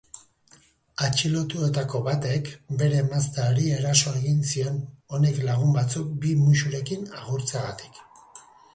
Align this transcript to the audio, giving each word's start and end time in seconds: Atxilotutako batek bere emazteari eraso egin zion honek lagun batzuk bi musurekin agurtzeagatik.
Atxilotutako 1.07 2.01
batek 2.07 2.49
bere 2.81 2.97
emazteari 3.03 3.67
eraso 3.75 4.15
egin 4.23 4.43
zion 4.55 4.83
honek 5.19 5.41
lagun 5.53 5.79
batzuk 5.81 6.13
bi 6.25 6.37
musurekin 6.45 7.09
agurtzeagatik. 7.23 8.07